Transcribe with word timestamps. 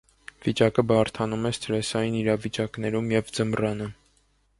Վիճակը 0.45 0.83
բարդանում 0.91 1.45
է 1.49 1.51
սթրեսային 1.57 2.17
իրավիճակներում 2.21 3.13
և 3.17 3.31
ձմռանը։ 3.37 3.91